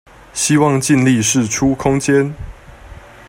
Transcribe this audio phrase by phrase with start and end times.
[0.33, 2.33] 希望盡力釋出空間